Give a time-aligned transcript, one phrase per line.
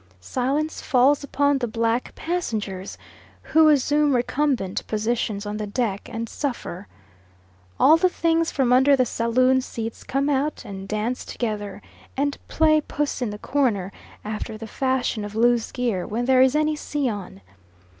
[0.19, 2.97] Silence falls upon the black passengers,
[3.43, 6.87] who assume recumbent positions on the deck, and suffer.
[7.79, 11.83] All the things from under the saloon seats come out and dance together,
[12.17, 13.91] and play puss in the corner,
[14.25, 17.41] after the fashion of loose gear when there is any sea on.